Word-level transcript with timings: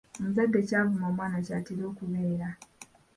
Omuzadde 0.19 0.59
ky’avuma 0.67 1.05
omwana 1.11 1.37
ky’atera 1.45 1.83
okubeera. 1.91 2.49